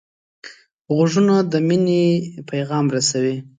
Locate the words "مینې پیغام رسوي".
1.67-3.35